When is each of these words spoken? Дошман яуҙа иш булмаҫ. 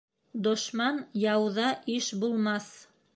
Дошман 0.47 0.95
яуҙа 1.25 1.67
иш 1.99 2.09
булмаҫ. 2.25 2.71